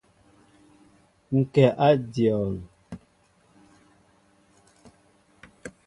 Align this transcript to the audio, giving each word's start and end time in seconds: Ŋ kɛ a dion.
Ŋ 1.37 1.41
kɛ 1.53 1.65
a 1.85 1.87
dion. 2.13 2.55